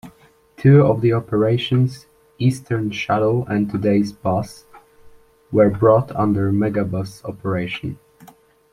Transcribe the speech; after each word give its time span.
Two 0.57 0.81
of 0.83 1.01
the 1.01 1.13
operations-Eastern 1.13 2.89
Shuttle 2.89 3.45
and 3.45 3.69
Today's 3.69 4.11
Bus-were 4.11 5.69
brought 5.69 6.09
under 6.15 6.51
Megabus 6.51 7.23
operation. 7.23 7.99